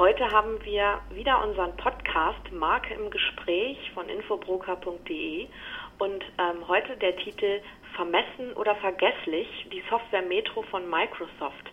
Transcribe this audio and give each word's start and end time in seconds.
Heute 0.00 0.30
haben 0.30 0.64
wir 0.64 0.98
wieder 1.10 1.44
unseren 1.46 1.76
Podcast 1.76 2.50
Marke 2.52 2.94
im 2.94 3.10
Gespräch 3.10 3.76
von 3.92 4.08
infobroker.de 4.08 5.46
und 5.98 6.24
ähm, 6.38 6.66
heute 6.68 6.96
der 6.96 7.14
Titel 7.18 7.60
Vermessen 7.96 8.54
oder 8.54 8.76
vergesslich, 8.76 9.46
die 9.70 9.82
Software 9.90 10.22
Metro 10.22 10.62
von 10.62 10.88
Microsoft. 10.88 11.70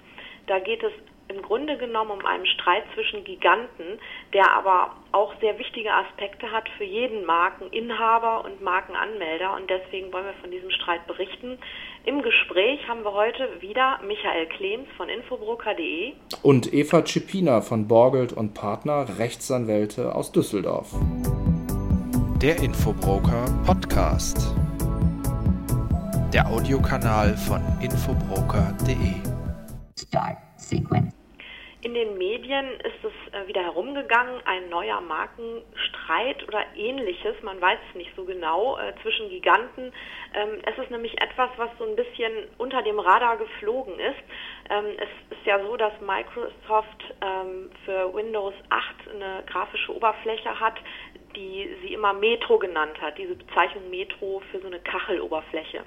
Da 0.48 0.60
geht 0.60 0.84
es 0.84 0.92
im 1.30 1.42
Grunde 1.42 1.78
genommen 1.78 2.12
um 2.12 2.26
einen 2.26 2.46
Streit 2.46 2.84
zwischen 2.94 3.24
Giganten, 3.24 4.00
der 4.34 4.52
aber 4.54 4.96
auch 5.12 5.34
sehr 5.42 5.58
wichtige 5.60 5.94
Aspekte 5.94 6.52
hat 6.52 6.70
für 6.78 6.84
jeden 6.84 7.26
Markeninhaber 7.26 8.46
und 8.46 8.62
Markenanmelder. 8.62 9.56
Und 9.56 9.70
deswegen 9.70 10.12
wollen 10.14 10.26
wir 10.26 10.34
von 10.42 10.52
diesem 10.52 10.72
Streit 10.72 11.06
berichten. 11.08 11.58
Im 12.06 12.22
Gespräch 12.22 12.88
haben 12.88 13.04
wir 13.04 13.14
heute 13.14 13.50
wieder 13.60 14.00
Michael 14.06 14.46
Klems 14.48 14.88
von 14.96 15.10
infobroker.de 15.10 16.14
und 16.44 16.74
Eva 16.74 17.06
Cipina 17.06 17.62
von 17.62 17.88
Borgelt 17.88 18.32
und 18.32 18.54
Partner 18.54 19.06
Rechtsanwälte 19.18 20.16
aus 20.16 20.32
Düsseldorf. 20.32 20.96
Der 22.42 22.58
Infobroker 22.58 23.46
Podcast. 23.66 24.56
Der 26.34 26.48
Audiokanal 26.48 27.36
von 27.36 27.62
infobroker.de. 27.82 29.16
Start 29.98 30.38
sequence. 30.58 31.17
In 31.88 31.94
den 31.94 32.18
Medien 32.18 32.68
ist 32.82 33.02
es 33.02 33.34
äh, 33.34 33.48
wieder 33.48 33.64
herumgegangen, 33.64 34.42
ein 34.44 34.68
neuer 34.68 35.00
Markenstreit 35.00 36.46
oder 36.46 36.66
ähnliches, 36.76 37.42
man 37.44 37.62
weiß 37.62 37.80
es 37.88 37.96
nicht 37.96 38.12
so 38.14 38.26
genau, 38.26 38.78
äh, 38.78 38.94
zwischen 39.02 39.30
Giganten. 39.30 39.94
Ähm, 40.34 40.60
es 40.66 40.78
ist 40.78 40.92
nämlich 40.92 41.18
etwas, 41.22 41.50
was 41.56 41.70
so 41.80 41.86
ein 41.86 41.96
bisschen 41.96 42.50
unter 42.58 42.82
dem 42.82 43.00
Radar 43.00 43.38
geflogen 43.38 43.98
ist. 44.00 44.20
Ähm, 44.70 44.98
es 44.98 45.38
ist 45.38 45.46
ja 45.46 45.64
so, 45.64 45.78
dass 45.78 45.94
Microsoft 46.02 47.06
ähm, 47.22 47.72
für 47.86 48.14
Windows 48.14 48.54
8 48.68 48.84
eine 49.14 49.44
grafische 49.46 49.96
Oberfläche 49.96 50.60
hat, 50.60 50.76
die 51.38 51.74
sie 51.84 51.94
immer 51.94 52.12
Metro 52.12 52.58
genannt 52.58 53.00
hat, 53.00 53.18
diese 53.18 53.36
Bezeichnung 53.36 53.90
Metro 53.90 54.42
für 54.52 54.60
so 54.60 54.68
eine 54.68 54.80
Kacheloberfläche. 54.80 55.84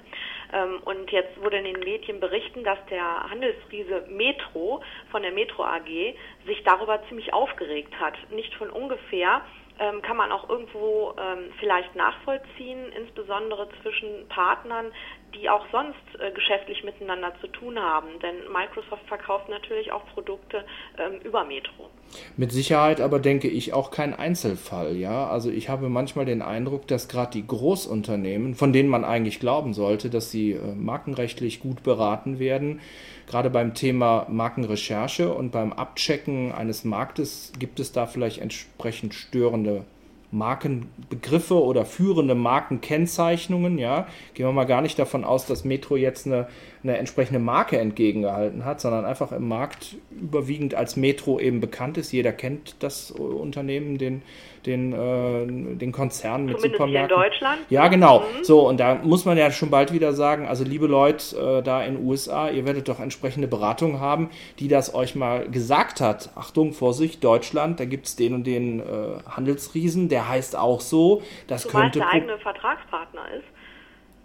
Ähm, 0.53 0.79
und 0.83 1.11
jetzt 1.11 1.41
wurde 1.41 1.57
in 1.57 1.65
den 1.65 1.79
Medien 1.79 2.19
berichten, 2.19 2.63
dass 2.63 2.79
der 2.89 3.29
Handelsriese 3.29 4.05
Metro 4.09 4.81
von 5.09 5.21
der 5.21 5.31
Metro 5.31 5.63
AG 5.63 6.15
sich 6.45 6.63
darüber 6.63 7.01
ziemlich 7.07 7.33
aufgeregt 7.33 7.93
hat. 7.99 8.15
Nicht 8.31 8.53
von 8.55 8.69
ungefähr 8.69 9.41
ähm, 9.79 10.01
kann 10.01 10.17
man 10.17 10.31
auch 10.31 10.49
irgendwo 10.49 11.13
ähm, 11.17 11.51
vielleicht 11.59 11.95
nachvollziehen, 11.95 12.91
insbesondere 12.95 13.67
zwischen 13.81 14.27
Partnern, 14.27 14.91
die 15.33 15.49
auch 15.49 15.65
sonst 15.71 15.97
äh, 16.19 16.31
geschäftlich 16.31 16.83
miteinander 16.83 17.33
zu 17.41 17.47
tun 17.47 17.79
haben. 17.79 18.07
Denn 18.21 18.35
Microsoft 18.51 19.05
verkauft 19.07 19.49
natürlich 19.49 19.91
auch 19.91 20.05
Produkte 20.13 20.65
ähm, 20.97 21.19
über 21.23 21.43
Metro. 21.43 21.89
Mit 22.37 22.51
Sicherheit 22.51 22.99
aber 22.99 23.19
denke 23.19 23.47
ich 23.47 23.73
auch 23.73 23.91
kein 23.91 24.13
Einzelfall, 24.13 24.95
ja. 24.95 25.27
Also 25.27 25.49
ich 25.49 25.69
habe 25.69 25.89
manchmal 25.89 26.25
den 26.25 26.41
Eindruck, 26.41 26.87
dass 26.87 27.07
gerade 27.07 27.31
die 27.31 27.47
Großunternehmen, 27.47 28.55
von 28.55 28.73
denen 28.73 28.89
man 28.89 29.05
eigentlich 29.05 29.39
glauben 29.39 29.73
sollte, 29.73 30.09
dass 30.09 30.31
sie 30.31 30.53
äh, 30.53 30.75
markenrechtlich 30.75 31.59
gut 31.59 31.83
beraten 31.83 32.39
werden, 32.39 32.81
gerade 33.27 33.49
beim 33.49 33.73
Thema 33.73 34.25
Markenrecherche 34.29 35.33
und 35.33 35.51
beim 35.51 35.73
Abchecken 35.73 36.51
eines 36.51 36.83
Marktes 36.83 37.53
gibt 37.57 37.79
es 37.79 37.91
da 37.91 38.05
vielleicht 38.05 38.39
entsprechend 38.39 39.13
störende 39.13 39.85
Markenbegriffe 40.31 41.61
oder 41.61 41.85
führende 41.85 42.35
Markenkennzeichnungen. 42.35 43.77
Ja, 43.77 44.07
gehen 44.33 44.45
wir 44.45 44.53
mal 44.53 44.65
gar 44.65 44.81
nicht 44.81 44.97
davon 44.97 45.23
aus, 45.23 45.45
dass 45.45 45.65
Metro 45.65 45.95
jetzt 45.95 46.25
eine, 46.25 46.47
eine 46.83 46.97
entsprechende 46.97 47.39
Marke 47.39 47.77
entgegengehalten 47.77 48.65
hat, 48.65 48.81
sondern 48.81 49.05
einfach 49.05 49.31
im 49.31 49.47
Markt 49.47 49.97
überwiegend 50.09 50.73
als 50.73 50.95
Metro 50.95 51.39
eben 51.39 51.61
bekannt 51.61 51.97
ist. 51.97 52.11
Jeder 52.11 52.31
kennt 52.31 52.75
das 52.79 53.11
Unternehmen, 53.11 53.99
den, 53.99 54.23
den, 54.65 54.91
äh, 54.93 55.75
den 55.77 55.91
Konzern 55.91 56.45
mit 56.45 56.57
Zumindest 56.57 56.79
Supermärkten. 56.79 57.17
Hier 57.17 57.25
in 57.25 57.31
Deutschland. 57.31 57.61
Ja, 57.69 57.87
genau. 57.87 58.21
Mhm. 58.21 58.43
So, 58.43 58.67
und 58.67 58.79
da 58.79 58.95
muss 58.95 59.25
man 59.25 59.37
ja 59.37 59.51
schon 59.51 59.69
bald 59.69 59.93
wieder 59.93 60.13
sagen, 60.13 60.47
also 60.47 60.63
liebe 60.63 60.87
Leute 60.87 61.59
äh, 61.59 61.61
da 61.61 61.83
in 61.83 61.97
den 61.97 62.05
USA, 62.05 62.49
ihr 62.49 62.65
werdet 62.65 62.89
doch 62.89 62.99
entsprechende 62.99 63.47
Beratung 63.47 63.99
haben, 63.99 64.31
die 64.57 64.67
das 64.67 64.95
euch 64.95 65.15
mal 65.15 65.47
gesagt 65.49 66.01
hat. 66.01 66.31
Achtung, 66.35 66.73
Vorsicht, 66.73 67.23
Deutschland, 67.23 67.79
da 67.79 67.85
gibt 67.85 68.07
es 68.07 68.15
den 68.15 68.33
und 68.33 68.47
den 68.47 68.79
äh, 68.79 68.83
Handelsriesen, 69.29 70.09
der 70.09 70.27
heißt 70.27 70.55
auch 70.55 70.81
so. 70.81 71.21
Das 71.47 71.63
Zumal 71.63 71.83
könnte 71.83 71.99
der 71.99 72.09
eigene 72.09 72.39
Vertragspartner 72.39 73.21
ist. 73.37 73.45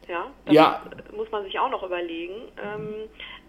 Ja, 0.08 0.26
das 0.44 0.54
ja. 0.54 0.82
muss 1.16 1.30
man 1.32 1.44
sich 1.44 1.58
auch 1.58 1.70
noch 1.70 1.82
überlegen. 1.82 2.34
Ähm, 2.62 3.08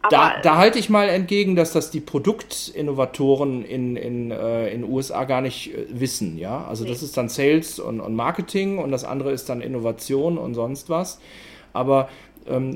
da, 0.09 0.39
da 0.41 0.57
halte 0.57 0.79
ich 0.79 0.89
mal 0.89 1.09
entgegen, 1.09 1.55
dass 1.55 1.73
das 1.73 1.91
die 1.91 1.99
Produktinnovatoren 1.99 3.63
in 3.63 3.95
in, 3.95 4.31
äh, 4.31 4.69
in 4.69 4.83
USA 4.83 5.25
gar 5.25 5.41
nicht 5.41 5.73
äh, 5.73 5.85
wissen. 5.89 6.37
Ja, 6.37 6.65
also 6.65 6.83
nee. 6.83 6.89
das 6.89 7.03
ist 7.03 7.17
dann 7.17 7.29
Sales 7.29 7.79
und, 7.79 7.99
und 7.99 8.15
Marketing 8.15 8.79
und 8.79 8.91
das 8.91 9.03
andere 9.03 9.31
ist 9.31 9.49
dann 9.49 9.61
Innovation 9.61 10.37
und 10.37 10.53
sonst 10.53 10.89
was. 10.89 11.19
Aber 11.73 12.09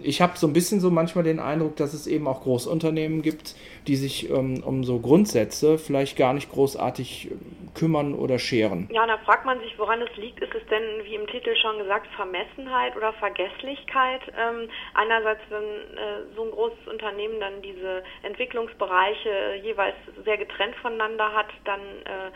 ich 0.04 0.22
habe 0.22 0.38
so 0.38 0.48
ein 0.48 0.54
bisschen 0.54 0.80
so 0.80 0.90
manchmal 0.90 1.24
den 1.24 1.40
Eindruck, 1.40 1.76
dass 1.78 1.94
es 1.94 2.08
eben 2.08 2.28
auch 2.28 2.42
Großunternehmen 2.42 3.22
gibt, 3.22 3.56
die 3.88 3.96
sich 3.96 4.30
ähm, 4.30 4.62
um 4.64 4.84
so 4.84 5.00
Grundsätze 5.00 5.78
vielleicht 5.78 6.18
gar 6.18 6.34
nicht 6.34 6.52
großartig 6.52 7.32
ähm, 7.32 7.62
kümmern 7.74 8.14
oder 8.14 8.38
scheren. 8.38 8.90
Ja, 8.92 9.08
da 9.08 9.18
fragt 9.20 9.46
man 9.46 9.60
sich, 9.62 9.78
woran 9.80 10.02
es 10.02 10.16
liegt. 10.18 10.42
Ist 10.42 10.54
es 10.54 10.66
denn, 10.68 10.84
wie 11.06 11.16
im 11.16 11.28
Titel 11.28 11.56
schon 11.56 11.78
gesagt, 11.78 12.08
Vermessenheit 12.16 12.96
oder 12.96 13.14
Vergesslichkeit? 13.14 14.22
Ähm, 14.38 14.70
einerseits, 14.94 15.42
wenn 15.50 15.64
äh, 15.64 16.36
so 16.36 16.44
ein 16.44 16.52
großes 16.52 16.88
Unternehmen 16.92 17.40
dann 17.40 17.62
diese 17.62 18.04
Entwicklungsbereiche 18.24 19.30
äh, 19.30 19.62
jeweils 19.62 19.96
sehr 20.26 20.38
getrennt 20.38 20.76
voneinander 20.82 21.32
hat, 21.34 21.48
dann 21.66 21.80
äh, 21.80 22.32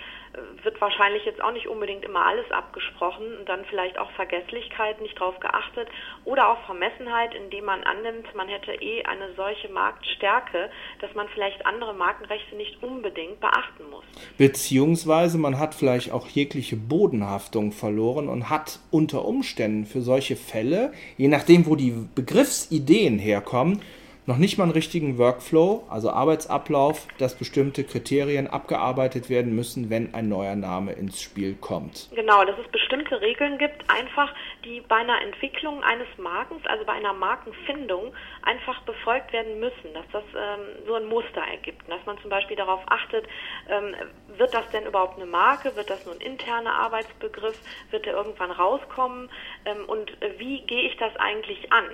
wird 0.64 0.80
wahrscheinlich 0.82 1.26
jetzt 1.26 1.42
auch 1.42 1.52
nicht 1.52 1.68
unbedingt 1.68 2.04
immer 2.06 2.26
alles 2.26 2.50
abgesprochen 2.52 3.38
und 3.38 3.50
dann 3.50 3.66
vielleicht 3.66 3.98
auch 3.98 4.12
Vergesslichkeit, 4.12 5.02
nicht 5.02 5.20
drauf 5.20 5.40
geachtet 5.40 5.88
oder 6.24 6.50
auch 6.50 6.66
Vermessenheit, 6.66 7.34
indem 7.34 7.66
man 7.66 7.84
annimmt, 7.84 8.34
man 8.36 8.48
hätte 8.48 8.74
eh 8.74 9.04
eine 9.04 9.34
solche 9.36 9.70
Marktstärke, 9.70 10.70
dass 11.00 11.14
man 11.14 11.28
vielleicht 11.30 11.66
andere 11.66 11.94
Markenrechte 11.94 12.56
nicht 12.56 12.82
unbedingt 12.82 13.40
beachten 13.40 13.90
muss. 13.90 14.04
Beziehungsweise 14.38 15.38
man 15.38 15.60
hat 15.60 15.76
vielleicht 15.76 16.12
auch 16.12 16.28
jegliche 16.28 16.76
Bodenhaftung 16.76 17.72
verloren 17.72 18.28
und 18.28 18.50
hat 18.50 18.80
unter 18.92 19.26
Umständen 19.26 19.86
für 19.86 20.02
solche 20.02 20.36
Fälle, 20.36 20.94
je 21.18 21.28
nachdem, 21.28 21.66
wo 21.66 21.76
die 21.76 21.94
Begriffsideen 22.16 23.20
herkommen, 23.20 23.82
noch 24.28 24.38
nicht 24.38 24.58
mal 24.58 24.64
einen 24.64 24.74
richtigen 24.74 25.18
Workflow, 25.18 25.84
also 25.90 26.10
Arbeitsablauf, 26.10 27.08
dass 27.20 27.38
bestimmte 27.38 27.84
Kriterien 27.84 28.48
abgearbeitet 28.48 29.30
werden 29.30 29.56
müssen, 29.56 29.90
wenn 29.90 30.14
ein 30.16 30.30
neuer 30.30 30.56
Name 30.56 30.94
ins 30.94 31.22
Spiel 31.22 31.56
kommt. 31.56 32.10
Genau, 32.16 32.44
dass 32.44 32.58
es 32.58 32.68
bestimmte 32.72 33.22
Regeln 33.22 33.58
gibt, 33.60 33.90
einfach, 33.90 34.34
die 34.64 34.82
bei 34.82 34.96
einer 34.96 35.22
Entwicklung 35.22 35.84
eines 35.84 36.08
Markens, 36.18 36.66
also 36.66 36.86
bei 36.86 36.94
einer 36.94 37.14
Markenfindung, 37.14 38.14
einfach 38.42 38.82
befolgt 38.82 39.32
werden 39.32 39.60
müssen, 39.60 39.94
dass 39.94 40.06
das 40.12 40.24
ähm, 40.36 40.86
so 40.88 40.96
ein 40.96 41.06
Muster 41.06 41.42
ergibt. 41.42 41.88
Dass 41.88 42.04
man 42.06 42.18
zum 42.20 42.30
Beispiel 42.30 42.58
darauf 42.58 42.82
achtet, 42.88 43.28
ähm, 43.70 43.96
wird 44.38 44.54
das 44.54 44.68
denn 44.72 44.86
überhaupt 44.86 45.18
eine 45.18 45.28
Marke, 45.28 45.76
wird 45.76 45.90
das 45.90 46.06
nur 46.06 46.16
ein 46.16 46.22
interner 46.22 46.74
Arbeitsbegriff, 46.74 47.60
wird 47.92 48.06
der 48.06 48.14
irgendwann 48.14 48.52
rauskommen 48.52 49.30
ähm, 49.66 49.86
und 49.88 50.10
äh, 50.22 50.32
wie 50.40 50.62
gehe 50.62 50.90
ich 50.90 50.98
das 50.98 51.16
eigentlich 51.18 51.72
an? 51.72 51.86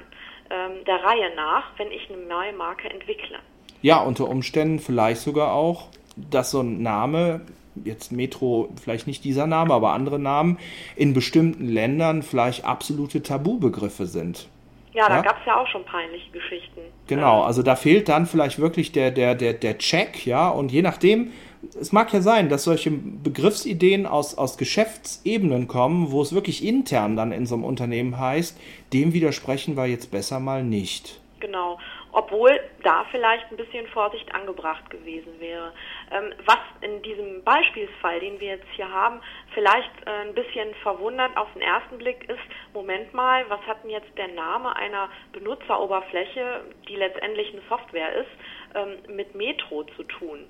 Ähm, 0.52 0.84
der 0.86 1.04
Reihe 1.04 1.36
nach, 1.36 1.72
wenn 1.78 1.92
ich 1.92 2.10
eine 2.10 2.24
neue 2.24 2.54
Marke 2.54 2.90
entwickle. 2.90 3.40
Ja, 3.82 4.02
unter 4.02 4.28
Umständen 4.28 4.80
vielleicht 4.80 5.22
sogar 5.22 5.54
auch, 5.54 5.88
dass 6.16 6.52
so 6.52 6.62
ein 6.62 6.82
Name, 6.82 7.42
jetzt 7.84 8.12
Metro, 8.12 8.70
vielleicht 8.82 9.08
nicht 9.08 9.24
dieser 9.24 9.48
Name, 9.48 9.74
aber 9.74 9.94
andere 9.94 10.20
Namen, 10.20 10.60
in 10.96 11.14
bestimmten 11.14 11.68
Ländern 11.68 12.22
vielleicht 12.22 12.66
absolute 12.66 13.24
Tabubegriffe 13.24 14.06
sind. 14.06 14.48
Ja, 14.94 15.08
da 15.08 15.18
ja? 15.18 15.22
gab 15.22 15.40
es 15.40 15.46
ja 15.46 15.58
auch 15.58 15.68
schon 15.68 15.86
peinliche 15.86 16.30
Geschichten. 16.32 16.82
Genau, 17.08 17.44
also 17.44 17.64
da 17.64 17.76
fehlt 17.76 18.10
dann 18.10 18.26
vielleicht 18.26 18.60
wirklich 18.60 18.92
der, 18.92 19.12
der, 19.12 19.36
der, 19.36 19.54
der 19.54 19.78
Check, 19.78 20.26
ja, 20.26 20.50
und 20.50 20.72
je 20.72 20.82
nachdem, 20.82 21.32
es 21.80 21.92
mag 21.92 22.12
ja 22.12 22.22
sein, 22.22 22.50
dass 22.50 22.64
solche 22.64 22.92
Begriffsideen 22.92 24.06
aus, 24.06 24.38
aus 24.38 24.58
Geschäftsebenen 24.58 25.68
kommen, 25.68 26.12
wo 26.12 26.22
es 26.22 26.34
wirklich 26.34 26.66
intern 26.66 27.16
dann 27.16 27.32
in 27.32 27.46
so 27.46 27.56
einem 27.56 27.64
Unternehmen 27.64 28.18
heißt, 28.20 28.60
dem 28.94 29.14
widersprechen 29.14 29.78
wir 29.78 29.86
jetzt 29.86 30.12
besser 30.12 30.40
mal 30.40 30.64
nicht. 30.64 31.22
Genau. 31.40 31.78
Obwohl 32.12 32.60
da 32.84 33.06
vielleicht 33.12 33.52
ein 33.52 33.58
bisschen 33.58 33.88
Vorsicht 33.88 34.34
angebracht 34.34 34.90
gewesen 34.90 35.40
wäre. 35.40 35.74
Ähm, 36.12 36.34
was 36.46 36.60
in 36.82 37.02
diesem 37.02 37.44
Beispielsfall, 37.44 38.20
den 38.20 38.40
wir 38.40 38.50
jetzt 38.50 38.68
hier 38.76 38.90
haben, 38.90 39.22
vielleicht 39.54 39.92
äh, 40.06 40.28
ein 40.28 40.34
bisschen 40.34 40.74
verwundert 40.84 41.36
auf 41.38 41.52
den 41.54 41.62
ersten 41.62 41.98
Blick 41.98 42.30
ist, 42.30 42.40
Moment 42.74 43.14
mal, 43.14 43.46
was 43.50 43.62
hat 43.62 43.84
denn 43.84 43.92
jetzt 43.92 44.18
der 44.18 44.30
Name 44.30 44.76
einer 44.76 45.10
Benutzeroberfläche, 45.34 46.66
die 46.88 46.96
letztendlich 46.96 47.52
eine 47.54 47.62
Software 47.70 48.14
ist, 48.14 48.32
ähm, 48.76 49.16
mit 49.16 49.36
Metro 49.36 49.84
zu 49.96 50.04
tun? 50.04 50.48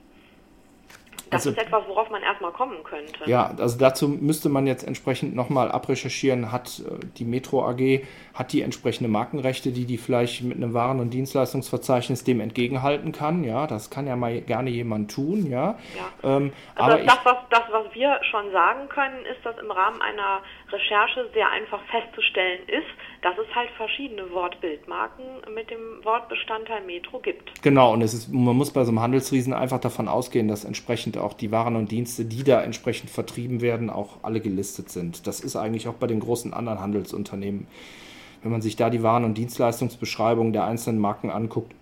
Das 1.32 1.48
also, 1.48 1.52
ist 1.52 1.66
etwas, 1.66 1.88
worauf 1.88 2.10
man 2.10 2.22
erstmal 2.22 2.52
kommen 2.52 2.84
könnte. 2.84 3.24
Ja, 3.26 3.54
also 3.58 3.80
dazu 3.80 4.10
müsste 4.10 4.50
man 4.50 4.68
jetzt 4.68 4.84
entsprechend 4.86 5.34
nochmal 5.34 5.72
abrecherchieren, 5.72 6.52
hat 6.52 6.80
äh, 6.80 7.06
die 7.18 7.24
Metro 7.24 7.66
AG, 7.66 8.06
hat 8.34 8.52
die 8.52 8.62
entsprechende 8.62 9.10
Markenrechte, 9.10 9.72
die 9.72 9.86
die 9.86 9.98
vielleicht 9.98 10.44
mit 10.44 10.58
einem 10.58 10.74
Waren- 10.74 11.00
und 11.00 11.12
Dienstleistungsverzeichnis 11.12 12.26
dem 12.26 12.42
entgegenhalten 12.42 13.14
kann. 13.14 13.46
Ja, 13.46 13.66
das 13.66 13.90
kann 13.90 14.08
ja 14.08 14.18
mal 14.18 14.42
gerne 14.42 14.72
jemand 14.72 15.16
tun. 15.16 15.50
Ja. 15.50 15.78
ja. 15.96 16.38
Ähm, 16.38 16.52
also 16.76 16.98
aber 16.98 17.04
das, 17.04 17.20
was, 17.24 17.38
das, 17.50 17.64
was 17.72 17.94
wir 17.94 18.20
schon 18.30 18.52
sagen 18.52 18.90
können, 18.90 19.26
ist, 19.26 19.46
dass 19.46 19.58
im 19.58 19.72
Rahmen 19.72 20.02
einer 20.02 20.42
Recherche 20.70 21.30
sehr 21.34 21.50
einfach 21.50 21.80
festzustellen 21.90 22.60
ist, 22.68 22.88
dass 23.22 23.38
es 23.38 23.56
halt 23.56 23.70
verschiedene 23.78 24.30
Wortbildmarken 24.32 25.26
mit 25.54 25.70
dem 25.70 26.04
Wortbestandteil 26.04 26.82
Metro 26.82 27.20
gibt. 27.20 27.62
Genau, 27.62 27.94
und 27.94 28.02
es 28.02 28.14
ist, 28.14 28.34
man 28.34 28.56
muss 28.56 28.74
bei 28.74 28.84
so 28.84 28.90
einem 28.90 29.00
Handelsriesen 29.00 29.54
einfach 29.54 29.80
davon 29.80 30.08
ausgehen, 30.08 30.48
dass 30.48 30.66
entsprechend 30.66 31.16
auch 31.22 31.34
die 31.34 31.52
Waren 31.52 31.76
und 31.76 31.92
Dienste, 31.92 32.26
die 32.26 32.44
da 32.44 32.62
entsprechend 32.62 33.10
vertrieben 33.10 33.62
werden, 33.62 33.90
auch 33.90 34.18
alle 34.24 34.42
gelistet 34.42 34.90
sind. 34.90 35.28
Das 35.28 35.40
ist 35.40 35.56
eigentlich 35.56 35.88
auch 35.88 35.94
bei 35.94 36.08
den 36.08 36.20
großen 36.20 36.54
anderen 36.54 36.80
Handelsunternehmen. 36.80 37.68
Wenn 38.44 38.52
man 38.52 38.62
sich 38.62 38.76
da 38.76 38.90
die 38.90 39.04
Waren- 39.04 39.26
und 39.26 39.38
Dienstleistungsbeschreibungen 39.38 40.54
der 40.54 40.66
einzelnen 40.66 41.00
Marken 41.00 41.30
anguckt, 41.30 41.74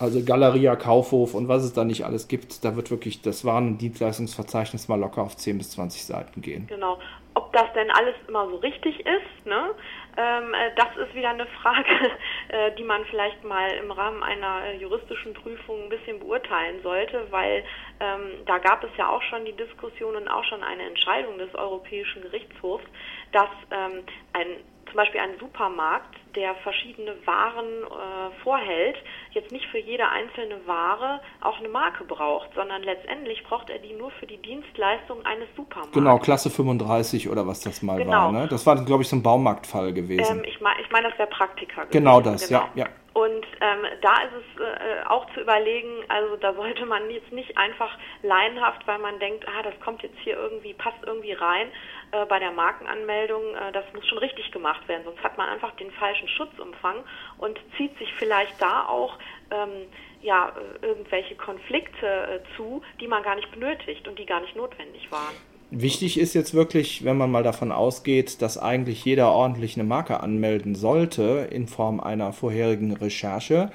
also 0.00 0.24
Galeria, 0.24 0.76
Kaufhof 0.76 1.34
und 1.34 1.48
was 1.48 1.62
es 1.62 1.74
da 1.74 1.84
nicht 1.84 2.04
alles 2.04 2.26
gibt, 2.26 2.64
da 2.64 2.74
wird 2.74 2.90
wirklich 2.90 3.20
das 3.20 3.44
Waren- 3.44 3.68
und 3.68 3.78
Dienstleistungsverzeichnis 3.78 4.88
mal 4.88 4.98
locker 4.98 5.22
auf 5.22 5.36
10 5.36 5.58
bis 5.58 5.72
20 5.72 6.04
Seiten 6.04 6.40
gehen. 6.40 6.66
Genau. 6.68 6.98
Ob 7.34 7.52
das 7.52 7.66
denn 7.74 7.90
alles 7.90 8.14
immer 8.26 8.48
so 8.48 8.56
richtig 8.56 8.98
ist, 9.00 9.46
ne? 9.46 9.70
Ähm, 10.16 10.54
äh, 10.54 10.70
das 10.76 10.96
ist 10.96 11.14
wieder 11.14 11.30
eine 11.30 11.46
Frage, 11.46 11.88
äh, 12.48 12.72
die 12.72 12.84
man 12.84 13.04
vielleicht 13.06 13.44
mal 13.44 13.70
im 13.72 13.90
Rahmen 13.90 14.22
einer 14.22 14.64
äh, 14.64 14.76
juristischen 14.76 15.34
Prüfung 15.34 15.84
ein 15.84 15.88
bisschen 15.88 16.18
beurteilen 16.18 16.82
sollte, 16.82 17.26
weil 17.30 17.64
ähm, 18.00 18.44
da 18.46 18.58
gab 18.58 18.82
es 18.84 18.90
ja 18.96 19.08
auch 19.08 19.22
schon 19.22 19.44
die 19.44 19.56
Diskussion 19.56 20.16
und 20.16 20.28
auch 20.28 20.44
schon 20.44 20.62
eine 20.62 20.84
Entscheidung 20.84 21.38
des 21.38 21.54
Europäischen 21.54 22.22
Gerichtshofs, 22.22 22.84
dass 23.32 23.48
ähm, 23.70 24.04
ein 24.32 24.46
zum 24.90 24.96
Beispiel 24.96 25.20
ein 25.20 25.38
Supermarkt, 25.38 26.16
der 26.36 26.54
verschiedene 26.56 27.14
Waren 27.26 27.66
äh, 27.66 28.42
vorhält, 28.42 28.96
jetzt 29.32 29.50
nicht 29.52 29.66
für 29.66 29.78
jede 29.78 30.08
einzelne 30.08 30.66
Ware 30.66 31.20
auch 31.40 31.58
eine 31.58 31.68
Marke 31.68 32.04
braucht, 32.04 32.50
sondern 32.54 32.82
letztendlich 32.82 33.42
braucht 33.44 33.70
er 33.70 33.78
die 33.78 33.92
nur 33.94 34.10
für 34.12 34.26
die 34.26 34.36
Dienstleistung 34.36 35.24
eines 35.24 35.48
Supermarkts. 35.56 35.94
Genau, 35.94 36.18
Klasse 36.18 36.50
35 36.50 37.28
oder 37.28 37.46
was 37.46 37.60
das 37.60 37.82
mal 37.82 37.98
genau. 37.98 38.12
war. 38.12 38.32
Ne? 38.32 38.48
Das 38.48 38.66
war, 38.66 38.76
glaube 38.84 39.02
ich, 39.02 39.08
so 39.08 39.16
ein 39.16 39.22
Baumarktfall 39.22 39.92
gewesen. 39.92 40.38
Ähm, 40.38 40.44
ich 40.44 40.60
meine, 40.60 40.80
ich 40.80 40.90
mein, 40.90 41.02
das 41.02 41.16
wäre 41.18 41.28
Praktiker. 41.28 41.86
Genau 41.86 42.20
gewesen. 42.20 42.20
Genau 42.20 42.20
das, 42.20 42.48
genau. 42.48 42.60
ja. 42.74 42.84
ja. 42.84 42.88
Und 43.20 43.46
ähm, 43.60 43.84
da 44.00 44.22
ist 44.22 44.32
es 44.32 44.60
äh, 44.62 45.04
auch 45.06 45.26
zu 45.34 45.40
überlegen, 45.40 46.04
also 46.08 46.36
da 46.36 46.54
sollte 46.54 46.86
man 46.86 47.10
jetzt 47.10 47.30
nicht 47.32 47.54
einfach 47.58 47.98
laienhaft, 48.22 48.86
weil 48.86 48.98
man 48.98 49.18
denkt, 49.18 49.46
ah, 49.46 49.62
das 49.62 49.78
kommt 49.80 50.02
jetzt 50.02 50.18
hier 50.20 50.36
irgendwie, 50.36 50.72
passt 50.72 50.96
irgendwie 51.04 51.32
rein 51.32 51.68
äh, 52.12 52.24
bei 52.24 52.38
der 52.38 52.52
Markenanmeldung, 52.52 53.54
äh, 53.54 53.72
das 53.72 53.84
muss 53.92 54.06
schon 54.08 54.16
richtig 54.16 54.50
gemacht 54.52 54.88
werden, 54.88 55.04
sonst 55.04 55.22
hat 55.22 55.36
man 55.36 55.50
einfach 55.50 55.72
den 55.76 55.90
falschen 55.90 56.28
Schutzumfang 56.28 57.04
und 57.36 57.60
zieht 57.76 57.96
sich 57.98 58.10
vielleicht 58.14 58.60
da 58.62 58.86
auch 58.86 59.18
ähm, 59.50 59.88
ja, 60.22 60.54
äh, 60.56 60.86
irgendwelche 60.86 61.34
Konflikte 61.34 62.06
äh, 62.06 62.56
zu, 62.56 62.80
die 63.00 63.06
man 63.06 63.22
gar 63.22 63.34
nicht 63.34 63.50
benötigt 63.50 64.08
und 64.08 64.18
die 64.18 64.24
gar 64.24 64.40
nicht 64.40 64.56
notwendig 64.56 65.12
waren. 65.12 65.36
Wichtig 65.72 66.18
ist 66.18 66.34
jetzt 66.34 66.52
wirklich, 66.52 67.04
wenn 67.04 67.16
man 67.16 67.30
mal 67.30 67.44
davon 67.44 67.70
ausgeht, 67.70 68.42
dass 68.42 68.58
eigentlich 68.58 69.04
jeder 69.04 69.30
ordentlich 69.30 69.76
eine 69.76 69.84
Marke 69.84 70.20
anmelden 70.20 70.74
sollte 70.74 71.48
in 71.50 71.68
Form 71.68 72.00
einer 72.00 72.32
vorherigen 72.32 72.92
Recherche, 72.92 73.70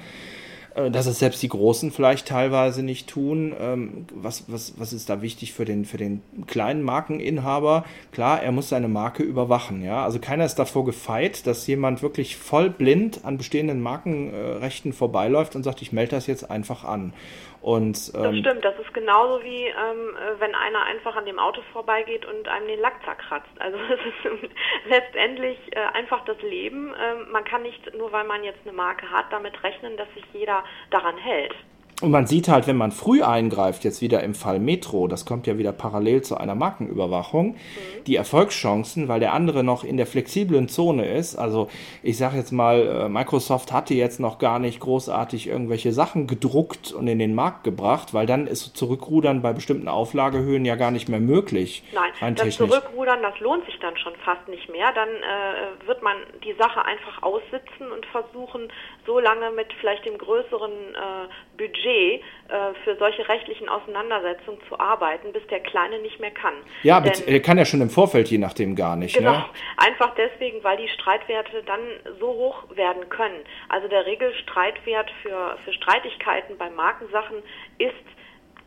dass 0.90 1.06
es 1.06 1.18
selbst 1.18 1.42
die 1.42 1.48
Großen 1.48 1.90
vielleicht 1.90 2.28
teilweise 2.28 2.82
nicht 2.82 3.08
tun. 3.08 3.54
Ähm, 3.58 4.06
was, 4.14 4.50
was, 4.52 4.78
was 4.78 4.92
ist 4.92 5.08
da 5.08 5.22
wichtig 5.22 5.54
für 5.54 5.64
den, 5.64 5.84
für 5.84 5.96
den 5.96 6.22
kleinen 6.46 6.82
Markeninhaber? 6.82 7.84
Klar, 8.12 8.42
er 8.42 8.52
muss 8.52 8.68
seine 8.68 8.88
Marke 8.88 9.22
überwachen. 9.22 9.82
Ja? 9.82 10.04
Also 10.04 10.18
keiner 10.18 10.44
ist 10.44 10.56
davor 10.56 10.84
gefeit, 10.84 11.46
dass 11.46 11.66
jemand 11.66 12.02
wirklich 12.02 12.36
voll 12.36 12.68
blind 12.68 13.24
an 13.24 13.38
bestehenden 13.38 13.80
Markenrechten 13.80 14.92
vorbeiläuft 14.92 15.56
und 15.56 15.62
sagt, 15.62 15.80
ich 15.80 15.92
melde 15.92 16.10
das 16.10 16.26
jetzt 16.26 16.50
einfach 16.50 16.84
an. 16.84 17.12
Und, 17.66 18.12
ähm, 18.14 18.22
das 18.22 18.36
stimmt, 18.38 18.64
das 18.64 18.78
ist 18.78 18.94
genauso 18.94 19.42
wie 19.42 19.64
ähm, 19.64 20.14
äh, 20.14 20.38
wenn 20.38 20.54
einer 20.54 20.84
einfach 20.84 21.16
an 21.16 21.26
dem 21.26 21.40
Auto 21.40 21.62
vorbeigeht 21.72 22.24
und 22.24 22.46
einem 22.46 22.68
den 22.68 22.78
Lack 22.78 23.02
zerkratzt. 23.04 23.50
Also 23.58 23.76
es 23.90 24.24
ist 24.24 24.52
letztendlich 24.88 25.58
äh, 25.72 25.80
einfach 25.92 26.24
das 26.26 26.40
Leben. 26.42 26.94
Ähm, 26.94 27.32
man 27.32 27.42
kann 27.42 27.62
nicht, 27.62 27.92
nur 27.96 28.12
weil 28.12 28.24
man 28.24 28.44
jetzt 28.44 28.60
eine 28.64 28.72
Marke 28.72 29.10
hat, 29.10 29.32
damit 29.32 29.60
rechnen, 29.64 29.96
dass 29.96 30.06
sich 30.14 30.24
jeder 30.32 30.62
daran 30.90 31.18
hält. 31.18 31.56
Und 32.02 32.10
man 32.10 32.26
sieht 32.26 32.48
halt, 32.48 32.66
wenn 32.66 32.76
man 32.76 32.92
früh 32.92 33.22
eingreift, 33.22 33.82
jetzt 33.82 34.02
wieder 34.02 34.22
im 34.22 34.34
Fall 34.34 34.58
Metro, 34.58 35.08
das 35.08 35.24
kommt 35.24 35.46
ja 35.46 35.56
wieder 35.56 35.72
parallel 35.72 36.20
zu 36.20 36.36
einer 36.36 36.54
Markenüberwachung, 36.54 37.52
mhm. 37.52 38.04
die 38.06 38.16
Erfolgschancen, 38.16 39.08
weil 39.08 39.18
der 39.18 39.32
andere 39.32 39.64
noch 39.64 39.82
in 39.82 39.96
der 39.96 40.06
flexiblen 40.06 40.68
Zone 40.68 41.06
ist. 41.06 41.36
Also 41.36 41.70
ich 42.02 42.18
sage 42.18 42.36
jetzt 42.36 42.52
mal, 42.52 42.86
äh, 42.86 43.08
Microsoft 43.08 43.72
hatte 43.72 43.94
jetzt 43.94 44.20
noch 44.20 44.38
gar 44.38 44.58
nicht 44.58 44.78
großartig 44.80 45.46
irgendwelche 45.46 45.92
Sachen 45.92 46.26
gedruckt 46.26 46.92
und 46.92 47.08
in 47.08 47.18
den 47.18 47.34
Markt 47.34 47.64
gebracht, 47.64 48.12
weil 48.12 48.26
dann 48.26 48.46
ist 48.46 48.76
Zurückrudern 48.76 49.40
bei 49.40 49.54
bestimmten 49.54 49.88
Auflagehöhen 49.88 50.66
ja 50.66 50.76
gar 50.76 50.90
nicht 50.90 51.08
mehr 51.08 51.20
möglich. 51.20 51.82
Nein, 51.94 52.34
das 52.34 52.44
technisch. 52.44 52.56
Zurückrudern, 52.56 53.22
das 53.22 53.40
lohnt 53.40 53.64
sich 53.64 53.78
dann 53.80 53.96
schon 53.96 54.12
fast 54.16 54.46
nicht 54.48 54.68
mehr. 54.70 54.92
Dann 54.92 55.08
äh, 55.08 55.86
wird 55.86 56.02
man 56.02 56.16
die 56.44 56.52
Sache 56.58 56.84
einfach 56.84 57.22
aussitzen 57.22 57.90
und 57.90 58.04
versuchen, 58.04 58.70
so 59.06 59.18
lange 59.18 59.50
mit 59.52 59.72
vielleicht 59.80 60.04
dem 60.04 60.18
größeren 60.18 60.72
äh, 60.72 61.56
Budget 61.56 61.85
äh, 61.90 62.20
für 62.84 62.96
solche 62.96 63.28
rechtlichen 63.28 63.68
Auseinandersetzungen 63.68 64.58
zu 64.68 64.78
arbeiten, 64.78 65.32
bis 65.32 65.46
der 65.48 65.60
Kleine 65.60 65.98
nicht 66.00 66.20
mehr 66.20 66.30
kann. 66.30 66.54
Ja, 66.82 67.00
Denn, 67.00 67.12
er 67.26 67.40
kann 67.40 67.58
ja 67.58 67.64
schon 67.64 67.80
im 67.80 67.90
Vorfeld 67.90 68.28
je 68.28 68.38
nachdem 68.38 68.76
gar 68.76 68.96
nicht. 68.96 69.16
Genau, 69.16 69.32
ne? 69.32 69.44
einfach 69.76 70.14
deswegen, 70.16 70.62
weil 70.64 70.76
die 70.76 70.88
Streitwerte 70.88 71.62
dann 71.64 71.80
so 72.20 72.28
hoch 72.28 72.64
werden 72.76 73.08
können. 73.08 73.40
Also 73.68 73.88
der 73.88 74.06
Regelstreitwert 74.06 75.10
für, 75.22 75.58
für 75.64 75.72
Streitigkeiten 75.72 76.56
bei 76.56 76.70
Markensachen 76.70 77.42
ist 77.78 77.94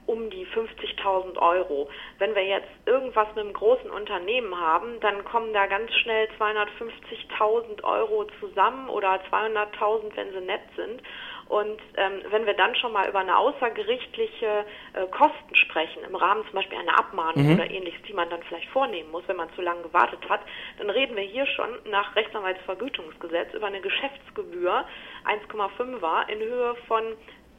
um 0.10 0.32
die 0.32 0.46
50.000 0.48 1.38
Euro. 1.38 1.88
Wenn 2.18 2.34
wir 2.34 2.44
jetzt 2.44 2.68
irgendwas 2.88 3.28
mit 3.36 3.46
einem 3.46 3.54
großen 3.54 3.92
Unternehmen 3.92 4.60
haben, 4.60 5.00
dann 5.02 5.24
kommen 5.24 5.54
da 5.54 5.68
ganz 5.68 5.94
schnell 5.98 6.28
250.000 6.40 7.84
Euro 7.84 8.26
zusammen 8.40 8.90
oder 8.90 9.22
200.000, 9.32 10.16
wenn 10.16 10.32
sie 10.32 10.42
nett 10.42 10.62
sind. 10.76 11.04
Und 11.48 11.80
ähm, 11.98 12.22
wenn 12.30 12.46
wir 12.46 12.54
dann 12.54 12.76
schon 12.76 12.92
mal 12.92 13.08
über 13.08 13.20
eine 13.20 13.38
außergerichtliche 13.38 14.66
äh, 14.94 15.08
Kosten 15.08 15.56
sprechen, 15.56 16.04
im 16.08 16.16
Rahmen 16.16 16.44
zum 16.46 16.54
Beispiel 16.54 16.78
einer 16.78 16.98
Abmahnung 16.98 17.48
mhm. 17.48 17.54
oder 17.54 17.70
ähnliches, 17.70 18.02
die 18.08 18.14
man 18.14 18.30
dann 18.30 18.42
vielleicht 18.44 18.70
vornehmen 18.70 19.12
muss, 19.12 19.24
wenn 19.28 19.36
man 19.36 19.52
zu 19.56 19.62
lange 19.62 19.82
gewartet 19.84 20.28
hat, 20.28 20.42
dann 20.78 20.90
reden 20.90 21.16
wir 21.16 21.24
hier 21.24 21.46
schon 21.48 21.70
nach 21.90 22.16
Rechtsanwaltsvergütungsgesetz 22.16 23.54
über 23.54 23.68
eine 23.68 23.82
Geschäftsgebühr 23.82 24.86
1,5 25.26 26.02
war 26.02 26.30
in 26.30 26.40
Höhe 26.40 26.76
von 26.88 27.04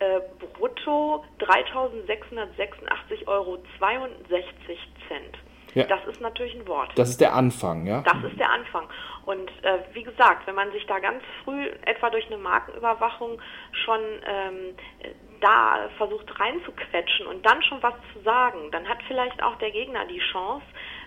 äh, 0.01 0.21
brutto 0.55 1.25
3.686,62 1.39 3.27
Euro 3.27 3.59
Ja. 5.75 5.85
Das 5.85 6.05
ist 6.07 6.21
natürlich 6.21 6.55
ein 6.57 6.67
Wort. 6.67 6.91
Das 6.97 7.11
ist 7.11 7.21
der 7.21 7.33
Anfang, 7.35 7.87
ja? 7.87 8.03
Das 8.03 8.25
ist 8.25 8.39
der 8.41 8.51
Anfang. 8.51 8.89
Und 9.25 9.49
äh, 9.63 9.79
wie 9.93 10.03
gesagt, 10.03 10.47
wenn 10.47 10.57
man 10.57 10.73
sich 10.73 10.85
da 10.87 10.99
ganz 10.99 11.23
früh 11.45 11.67
etwa 11.85 12.11
durch 12.11 12.27
eine 12.27 12.39
Markenüberwachung 12.39 13.41
schon 13.73 14.01
ähm, 14.27 14.75
da 15.41 15.89
versucht 15.97 16.29
reinzuquetschen 16.39 17.27
und 17.27 17.45
dann 17.45 17.63
schon 17.63 17.83
was 17.83 17.95
zu 18.13 18.23
sagen, 18.23 18.71
dann 18.73 18.89
hat 18.89 18.99
vielleicht 19.09 19.43
auch 19.43 19.57
der 19.57 19.71
Gegner 19.71 20.07
die 20.07 20.21
Chance, 20.33 20.65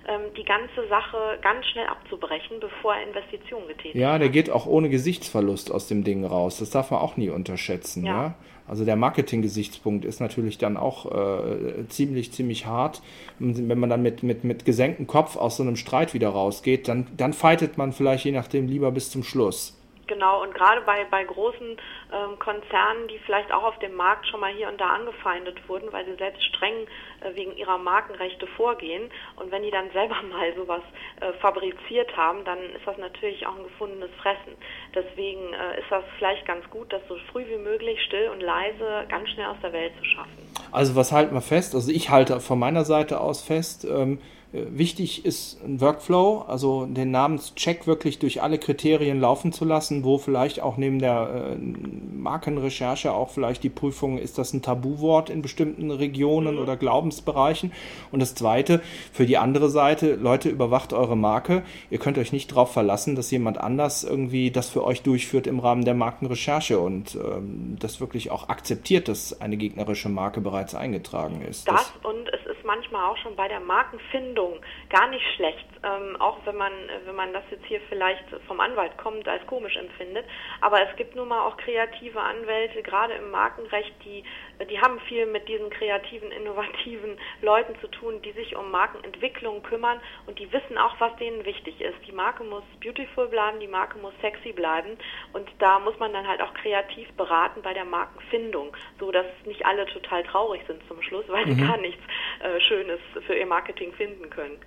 ähm, 0.08 0.34
die 0.36 0.44
ganze 0.44 0.88
Sache 0.90 1.38
ganz 1.42 1.66
schnell 1.68 1.88
abzubrechen, 1.88 2.60
bevor 2.60 2.96
er 2.96 3.08
Investitionen 3.08 3.68
getätigt 3.68 3.96
hat. 3.96 4.02
Ja, 4.02 4.18
der 4.18 4.30
geht 4.30 4.50
auch 4.50 4.66
ohne 4.66 4.90
Gesichtsverlust 4.90 5.72
aus 5.72 5.88
dem 5.88 6.04
Ding 6.04 6.25
raus. 6.25 6.60
Das 6.60 6.72
darf 6.72 6.92
man 6.92 7.00
auch 7.00 7.18
nie 7.18 7.30
unterschätzen. 7.30 8.06
Ja. 8.06 8.12
ja? 8.12 8.36
Also 8.68 8.86
der 8.86 8.96
Marketing-Gesichtspunkt 8.96 10.06
ist 10.06 10.20
natürlich 10.22 10.58
dann 10.58 10.78
auch 10.78 11.12
äh, 11.12 11.88
ziemlich, 11.90 12.32
ziemlich 12.32 12.66
hart. 12.66 13.02
Wenn 13.40 13.80
man 13.80 13.90
dann 13.90 14.02
mit, 14.02 14.24
mit, 14.24 14.44
mit 14.44 14.66
gesenktem 14.66 15.06
Kopf 15.06 15.36
aus 15.36 15.58
so 15.58 15.63
einem 15.63 15.75
Streit 15.75 16.13
wieder 16.13 16.30
rausgeht, 16.30 16.88
dann, 16.88 17.08
dann 17.18 17.34
fightet 17.34 17.78
man 17.78 17.92
vielleicht 17.92 18.25
je 18.25 18.32
nachdem 18.32 18.68
lieber 18.68 18.92
bis 18.92 19.10
zum 19.10 19.24
Schluss. 19.24 19.78
Genau, 20.13 20.43
und 20.43 20.53
gerade 20.53 20.82
bei, 20.82 21.05
bei 21.10 21.24
großen 21.24 21.75
ähm, 22.13 22.38
Konzernen, 22.38 23.08
die 23.08 23.17
vielleicht 23.25 23.51
auch 23.51 23.63
auf 23.63 23.79
dem 23.79 23.96
Markt 23.96 24.27
schon 24.27 24.41
mal 24.41 24.53
hier 24.53 24.67
und 24.67 24.79
da 24.79 24.89
angefeindet 24.89 25.58
wurden, 25.67 25.91
weil 25.91 26.05
sie 26.05 26.13
selbst 26.17 26.43
streng 26.43 26.86
äh, 27.22 27.36
wegen 27.36 27.58
ihrer 27.58 27.79
Markenrechte 27.79 28.46
vorgehen. 28.46 29.10
Und 29.38 29.51
wenn 29.51 29.63
die 29.63 29.72
dann 29.72 29.89
selber 29.89 30.22
mal 30.32 30.53
sowas 30.55 30.84
äh, 31.20 31.34
fabriziert 31.41 32.15
haben, 32.15 32.46
dann 32.46 32.60
ist 32.60 32.86
das 32.86 32.96
natürlich 33.00 33.48
auch 33.48 33.55
ein 33.55 33.63
gefundenes 33.63 34.12
Fressen. 34.22 34.53
Deswegen 34.93 35.51
äh, 35.51 35.79
ist 35.79 35.89
das 35.89 36.03
vielleicht 36.20 36.46
ganz 36.46 36.70
gut, 36.70 36.93
das 36.93 37.01
so 37.10 37.17
früh 37.32 37.48
wie 37.48 37.58
möglich 37.58 38.00
still 38.03 38.29
und 38.29 38.41
leise 38.41 39.08
ganz 39.10 39.27
schnell 39.29 39.48
aus 39.48 39.58
der 39.63 39.74
Welt 39.74 39.93
zu 39.98 40.05
schaffen. 40.05 40.53
Also 40.72 40.96
was 40.96 41.12
halten 41.12 41.34
wir 41.34 41.41
fest? 41.41 41.74
Also 41.74 41.91
ich 41.91 42.12
halte 42.12 42.39
von 42.39 42.60
meiner 42.60 42.86
Seite 42.86 43.20
aus 43.20 43.41
fest, 43.41 43.84
ähm, 43.84 44.20
äh, 44.20 44.24
wichtig 44.53 45.25
ist 45.25 45.63
ein 45.63 45.79
Workflow, 45.79 46.45
also 46.48 46.86
den 46.86 47.12
Namenscheck 47.12 47.88
wirklich 47.88 48.19
durch 48.19 48.41
alle 48.41 48.57
Kriterien 48.57 49.22
laufen 49.22 49.53
zu 49.53 49.65
lassen, 49.65 50.03
wo 50.03 50.17
vielleicht 50.17 50.62
auch 50.62 50.77
neben 50.77 51.00
der 51.00 51.55
äh, 51.55 51.55
Markenrecherche 51.55 53.13
auch 53.13 53.29
vielleicht 53.29 53.63
die 53.63 53.69
Prüfung, 53.69 54.17
ist 54.17 54.38
das 54.38 54.53
ein 54.53 54.62
Tabuwort 54.62 55.29
in 55.29 55.41
bestimmten 55.41 55.89
Regionen 55.89 56.55
mhm. 56.55 56.62
oder 56.62 56.75
Glaubenssätzen 56.75 57.13
Einkommensbereichen. 57.13 57.72
Und 58.12 58.22
das 58.22 58.36
Zweite, 58.36 58.81
für 59.12 59.25
die 59.25 59.38
andere 59.38 59.69
Seite, 59.69 60.15
Leute, 60.15 60.50
überwacht 60.50 60.93
eure 60.93 61.15
Marke. 61.15 61.63
Ihr 61.89 62.00
könnt 62.00 62.17
euch 62.17 62.31
nicht 62.31 62.51
darauf 62.51 62.74
verlassen, 62.74 63.15
dass 63.15 63.31
jemand 63.31 63.57
anders 63.57 64.03
irgendwie 64.03 64.51
das 64.51 64.69
für 64.69 64.83
euch 64.83 65.01
durchführt 65.01 65.48
im 65.48 65.60
Rahmen 65.60 65.86
der 65.86 65.93
Markenrecherche 65.93 66.79
und 66.79 67.15
ähm, 67.15 67.77
das 67.79 68.00
wirklich 68.00 68.31
auch 68.31 68.50
akzeptiert, 68.50 69.07
dass 69.07 69.39
eine 69.41 69.57
gegnerische 69.57 70.10
Marke 70.10 70.41
bereits 70.41 70.75
eingetragen 70.75 71.41
ist. 71.41 71.67
Das, 71.67 71.93
das 72.01 72.12
und 72.12 72.27
es 72.29 72.43
ist 72.63 72.65
manchmal 72.65 73.10
auch 73.10 73.17
schon 73.17 73.36
bei 73.36 73.48
der 73.48 73.60
Markenfindung 73.60 74.60
gar 74.89 75.08
nicht 75.10 75.25
schlecht, 75.36 75.67
ähm, 75.84 76.15
auch 76.20 76.38
wenn 76.46 76.55
man, 76.55 76.72
wenn 77.05 77.15
man 77.15 77.34
das 77.34 77.43
jetzt 77.51 77.65
hier 77.65 77.82
vielleicht 77.89 78.24
vom 78.48 78.60
Anwalt 78.60 78.98
kommt, 78.98 79.27
als 79.27 79.46
komisch 79.48 79.75
empfindet. 79.75 80.25
Aber 80.62 80.82
es 80.82 80.96
gibt 80.96 81.15
nun 81.15 81.27
mal 81.27 81.41
auch 81.41 81.58
kreative 81.58 82.20
Anwälte, 82.20 82.82
gerade 82.82 83.13
im 83.13 83.32
Markenrecht, 83.32 83.93
die, 84.05 84.24
die 84.70 84.79
haben 84.79 85.00
viel 85.01 85.25
mit 85.25 85.48
diesen 85.48 85.70
kreativen, 85.70 86.32
innovativen 86.32 87.17
Leuten 87.41 87.77
zu 87.82 87.88
tun, 87.88 88.22
die 88.22 88.32
sich 88.32 88.55
um 88.55 88.72
Markenentwicklung 88.72 89.62
kümmern 89.63 90.00
und 90.25 90.39
die 90.39 90.51
wissen 90.51 90.77
auch, 90.77 90.96
was 91.00 91.15
denen 91.17 91.46
wichtig 91.46 91.82
ist. 91.82 91.98
Die 92.08 92.12
Marke 92.12 92.43
muss 92.43 92.63
beautiful 92.82 93.27
bleiben, 93.27 93.60
die 93.60 93.67
Marke 93.67 93.98
muss 93.98 94.13
sexy 94.22 94.53
bleiben 94.53 94.98
und 95.34 95.50
da 95.60 95.79
muss 95.79 95.98
man 96.00 96.13
dann 96.13 96.27
halt 96.27 96.41
auch 96.41 96.53
kreativ 96.53 97.12
beraten 97.13 97.62
bei 97.62 97.74
der 97.74 97.86
Markenfindung, 97.86 98.75
so 99.00 99.12
dass 99.12 99.25
nicht 99.46 99.65
alle 99.65 99.86
total 99.88 100.24
traurig 100.24 100.62
sind 100.67 100.82
zum 100.88 101.01
Schluss, 101.01 101.25
weil 101.27 101.46
mhm. 101.46 101.55
sie 101.55 101.67
gar 101.67 101.77
nichts 101.77 102.01
äh, 102.41 102.52
Schönes 102.62 103.00
für 103.25 103.36
ihr 103.36 103.45
Marketing 103.45 103.93
finden 103.93 104.29
können. 104.29 104.57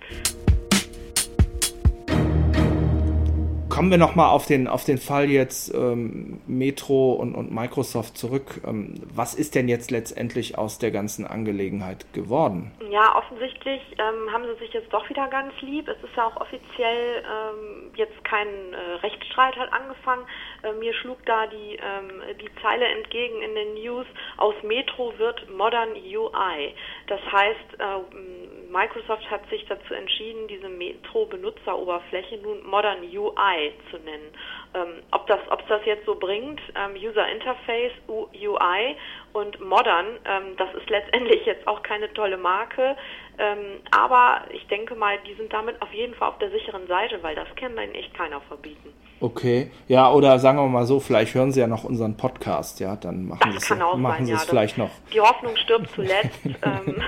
Kommen 3.77 3.91
wir 3.91 3.99
nochmal 3.99 4.31
auf 4.31 4.47
den, 4.47 4.67
auf 4.67 4.85
den 4.85 4.97
Fall 4.97 5.29
jetzt 5.29 5.71
ähm, 5.71 6.41
Metro 6.47 7.13
und, 7.13 7.35
und 7.35 7.53
Microsoft 7.53 8.17
zurück. 8.17 8.59
Ähm, 8.65 8.95
was 9.13 9.35
ist 9.35 9.53
denn 9.53 9.69
jetzt 9.69 9.91
letztendlich 9.91 10.57
aus 10.57 10.79
der 10.79 10.89
ganzen 10.89 11.27
Angelegenheit 11.27 12.11
geworden? 12.11 12.71
Ja, 12.89 13.15
offensichtlich 13.15 13.81
ähm, 13.99 14.33
haben 14.33 14.45
sie 14.45 14.65
sich 14.65 14.73
jetzt 14.73 14.91
doch 14.91 15.07
wieder 15.11 15.27
ganz 15.27 15.53
lieb. 15.61 15.87
Es 15.87 15.97
ist 16.03 16.15
ja 16.17 16.25
auch 16.25 16.41
offiziell 16.41 17.21
ähm, 17.21 17.91
jetzt 17.93 18.23
kein 18.23 18.47
äh, 18.47 18.93
Rechtsstreit 19.03 19.55
hat 19.57 19.71
angefangen. 19.71 20.25
Äh, 20.63 20.73
mir 20.73 20.95
schlug 20.95 21.23
da 21.27 21.45
die, 21.45 21.77
ähm, 21.77 22.09
die 22.41 22.49
Zeile 22.63 22.85
entgegen 22.85 23.43
in 23.43 23.53
den 23.53 23.73
News, 23.75 24.07
aus 24.37 24.55
Metro 24.63 25.13
wird 25.19 25.47
Modern 25.55 25.91
UI. 25.91 26.73
Das 27.05 27.21
heißt, 27.31 27.77
äh, 27.77 28.56
Microsoft 28.69 29.29
hat 29.29 29.47
sich 29.49 29.65
dazu 29.67 29.93
entschieden, 29.93 30.47
diese 30.47 30.69
Metro-Benutzeroberfläche 30.69 32.37
nun 32.37 32.65
Modern 32.65 33.01
UI 33.01 33.73
zu 33.89 33.97
nennen. 33.99 34.31
Ähm, 34.73 35.01
ob 35.11 35.27
das, 35.27 35.39
ob 35.49 35.61
es 35.61 35.67
das 35.67 35.85
jetzt 35.85 36.05
so 36.05 36.15
bringt, 36.15 36.61
ähm, 36.75 36.95
User 36.95 37.27
Interface, 37.29 37.93
UI 38.07 38.95
und 39.33 39.59
Modern, 39.59 40.05
ähm, 40.25 40.57
das 40.57 40.73
ist 40.75 40.89
letztendlich 40.89 41.45
jetzt 41.45 41.67
auch 41.67 41.83
keine 41.83 42.11
tolle 42.13 42.37
Marke, 42.37 42.95
ähm, 43.39 43.81
aber 43.91 44.41
ich 44.51 44.65
denke 44.67 44.95
mal, 44.95 45.17
die 45.27 45.35
sind 45.35 45.53
damit 45.53 45.81
auf 45.81 45.93
jeden 45.93 46.15
Fall 46.15 46.29
auf 46.29 46.39
der 46.39 46.49
sicheren 46.49 46.87
Seite, 46.87 47.21
weil 47.21 47.35
das 47.35 47.47
kann 47.55 47.75
dann 47.75 47.91
echt 47.91 48.13
keiner 48.13 48.41
verbieten. 48.41 48.93
Okay, 49.19 49.71
ja, 49.87 50.11
oder 50.11 50.37
sagen 50.37 50.59
wir 50.59 50.67
mal 50.67 50.85
so, 50.85 50.99
vielleicht 50.99 51.33
hören 51.33 51.51
Sie 51.51 51.59
ja 51.59 51.65
noch 51.65 51.83
unseren 51.83 52.17
Podcast, 52.17 52.79
ja, 52.79 52.95
dann 52.95 53.27
machen 53.27 53.51
Sie 53.51 53.57
es, 53.57 53.69
machen 53.69 54.01
sein, 54.01 54.25
Sie 54.25 54.31
ja, 54.31 54.37
vielleicht 54.37 54.77
noch. 54.77 54.91
Die 55.11 55.19
Hoffnung 55.19 55.55
stirbt 55.55 55.89
zuletzt, 55.95 56.39
ähm, 56.45 57.01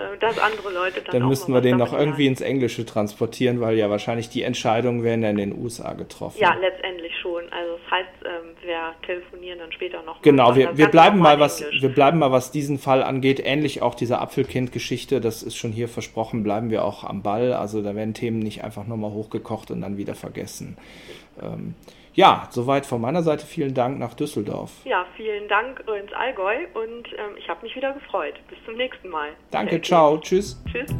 dass 0.20 0.38
andere 0.38 0.72
Leute 0.72 1.02
dann. 1.02 1.20
Dann 1.20 1.28
müssten 1.28 1.52
wir 1.52 1.60
den 1.60 1.76
noch 1.76 1.92
irgendwie 1.92 2.26
ins 2.26 2.40
Englische 2.40 2.86
transportieren, 2.86 3.60
weil 3.60 3.76
ja 3.76 3.90
wahrscheinlich 3.90 4.30
die 4.30 4.42
Entscheidungen 4.42 5.04
werden 5.04 5.22
ja 5.22 5.30
in 5.30 5.36
den 5.36 5.58
USA 5.58 5.92
getroffen. 5.92 6.38
Ja, 6.38 6.43
letztendlich 6.60 7.12
schon. 7.20 7.44
Also 7.50 7.78
das 7.82 7.90
heißt, 7.90 8.08
ähm, 8.24 8.56
wir 8.62 8.94
telefonieren 9.06 9.58
dann 9.58 9.72
später 9.72 10.02
noch. 10.02 10.20
Genau, 10.22 10.54
wir, 10.54 10.76
wir 10.76 10.88
bleiben 10.88 11.18
mal 11.18 11.40
was, 11.40 11.64
wir 11.80 11.88
bleiben 11.88 12.18
mal, 12.18 12.32
was 12.32 12.50
diesen 12.50 12.78
Fall 12.78 13.02
angeht, 13.02 13.40
ähnlich 13.44 13.82
auch 13.82 13.94
diese 13.94 14.18
Apfelkind-Geschichte, 14.18 15.20
das 15.20 15.42
ist 15.42 15.56
schon 15.56 15.72
hier 15.72 15.88
versprochen, 15.88 16.42
bleiben 16.42 16.70
wir 16.70 16.84
auch 16.84 17.04
am 17.04 17.22
Ball. 17.22 17.52
Also 17.52 17.82
da 17.82 17.94
werden 17.94 18.14
Themen 18.14 18.38
nicht 18.38 18.64
einfach 18.64 18.86
nur 18.86 18.96
mal 18.96 19.10
hochgekocht 19.10 19.70
und 19.70 19.80
dann 19.80 19.96
wieder 19.96 20.14
vergessen. 20.14 20.76
Ähm, 21.42 21.74
ja, 22.14 22.46
soweit 22.50 22.86
von 22.86 23.00
meiner 23.00 23.22
Seite. 23.22 23.44
Vielen 23.44 23.74
Dank 23.74 23.98
nach 23.98 24.14
Düsseldorf. 24.14 24.70
Ja, 24.84 25.04
vielen 25.16 25.48
Dank 25.48 25.80
ins 26.00 26.12
Allgäu 26.12 26.54
und 26.74 27.08
ähm, 27.12 27.36
ich 27.36 27.48
habe 27.48 27.62
mich 27.62 27.74
wieder 27.74 27.92
gefreut. 27.92 28.34
Bis 28.48 28.58
zum 28.64 28.76
nächsten 28.76 29.08
Mal. 29.08 29.30
Danke, 29.50 29.80
ciao, 29.82 30.18
tschüss. 30.18 30.62
Tschüss. 30.70 30.94